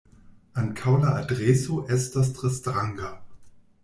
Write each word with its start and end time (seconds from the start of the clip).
Ankaŭ 0.59 0.93
la 1.03 1.11
adreso 1.19 1.77
estos 1.97 2.31
tre 2.39 2.51
stranga. 2.57 3.11